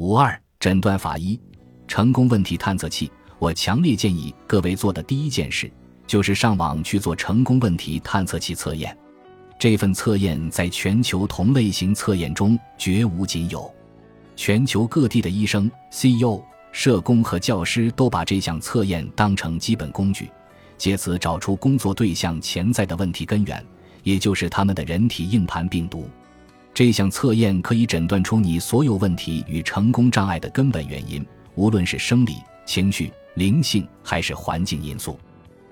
[0.00, 1.38] 五二诊断法一：
[1.86, 3.12] 成功问题探测器。
[3.38, 5.70] 我强烈建议各位做的第一件事，
[6.06, 8.96] 就是上网去做成功问题探测器测验。
[9.58, 13.70] 这份测验在全球同类型测验中绝无仅有，
[14.36, 16.42] 全球各地的医生、CEO、
[16.72, 20.30] 社工和教师都把这项测验当成基本工具，
[20.78, 23.62] 借此找出工作对象潜在的问题根源，
[24.02, 26.08] 也就是他们的人体硬盘病毒。
[26.80, 31.22] 这项测验可以诊断出你所有问题与成功障碍的根本原因，
[31.54, 35.20] 无论是生理、情绪、灵性还是环境因素。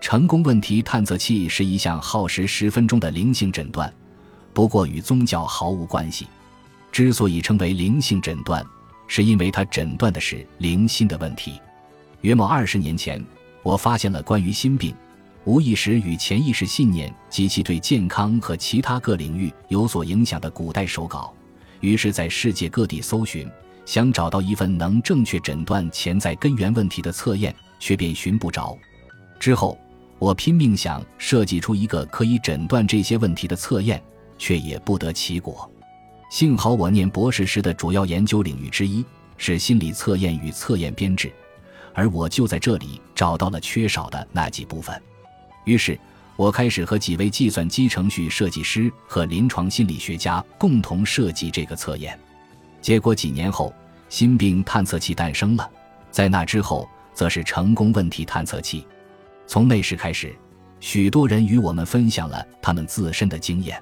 [0.00, 3.92] 成功问题探测器是一项耗时十分钟的灵性诊断，
[4.54, 6.28] 不过与宗教毫无关系。
[6.92, 8.64] 之所以称为灵性诊断，
[9.08, 11.60] 是因为它诊断的是灵心的问题。
[12.20, 13.20] 约莫二十年前，
[13.64, 14.94] 我发现了关于心病、
[15.44, 21.34] 无意识与潜意识信念及其对健康和其他各领域有所影响的古代手稿，
[21.80, 23.48] 于是，在世界各地搜寻，
[23.84, 28.76] 想找到一份能正确诊断潜在根源问题的测验，却便寻不着。
[29.38, 29.78] 之后。
[30.18, 34.00] 我拼命想设计出一个可以诊断这些问题的测验，
[34.38, 35.68] 却也不得其果。
[36.30, 39.04] 幸好我念博士时的主要研究领域之一
[39.36, 41.32] 是心理测验与测验编制，
[41.92, 45.02] 而我就在这里找到了缺少的那几部分。
[45.64, 45.98] 于是，
[46.36, 52.18] 我开始和几位计算机程序设计师和临床心理学家共同设计这个测验。
[52.80, 53.72] 结果几年后，
[54.08, 55.70] 心病探测器诞生了，
[56.10, 58.84] 在那之后，则是成功问题探测器。
[59.46, 60.34] 从那时开始，
[60.80, 63.80] 许多人与我们分享了他们自身的经验。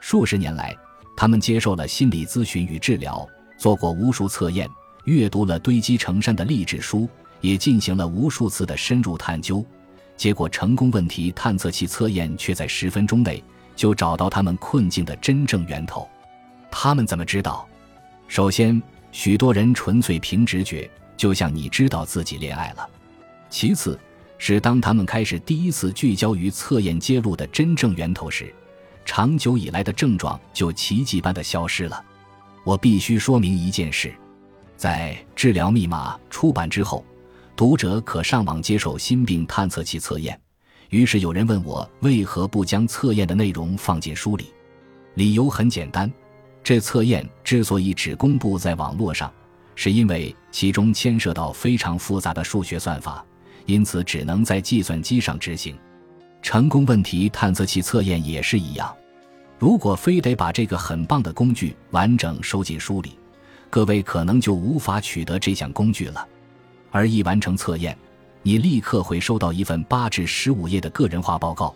[0.00, 0.76] 数十年来，
[1.16, 3.26] 他们接受了心理咨询与治疗，
[3.56, 4.68] 做过无数测验，
[5.04, 7.08] 阅读了堆积成山的励志书，
[7.40, 9.64] 也进行了无数次的深入探究。
[10.16, 13.42] 结果，成功问题探测器测验却在十分钟内
[13.74, 16.08] 就找到他们困境的真正源头。
[16.70, 17.66] 他们怎么知道？
[18.28, 18.80] 首先，
[19.12, 22.88] 许多人纯粹凭直觉，就像你知道自己恋爱了。
[23.50, 23.98] 其次，
[24.38, 28.52] 是当他们开始第一次聚焦于测验揭露的真正源头时，
[29.04, 32.02] 长久以来的症状就奇迹般的消失了。
[32.64, 34.12] 我必须说明一件事：
[34.76, 37.04] 在《治疗密码》出版之后，
[37.56, 40.38] 读者可上网接受心病探测器测验。
[40.90, 44.52] 于是有人问我为何不将测验的内容放进书里？
[45.14, 46.12] 理由很简单：
[46.62, 49.32] 这测验之所以只公布在网络上，
[49.76, 53.24] 是因为其中牵涉到非常复杂的数学算法。
[53.66, 55.76] 因此，只能在计算机上执行。
[56.42, 58.94] 成功问题探测器测验也是一样。
[59.58, 63.18] 如果非得把这个很棒的工具完整收进书里，
[63.70, 66.28] 各位可能就无法取得这项工具了。
[66.94, 67.98] 而一完成测验，
[68.44, 71.74] 你立刻会收到一份八至十五页的个人化报告，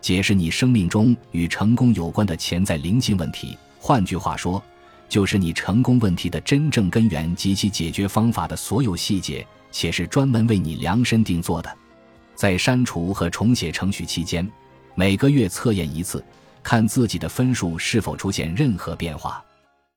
[0.00, 3.58] 解释你生命中与成功有关的潜在灵性问题。
[3.80, 4.62] 换句话说，
[5.08, 9.44] 就是你成功问题的真正根源及其解决方法的所有细节。
[9.72, 11.76] 且是专门为你量身定做的。
[12.34, 14.44] 在删除和重写程序期间，
[14.96, 16.24] 每个月测验一次，
[16.60, 19.40] 看自己的分数是否出现任何变化。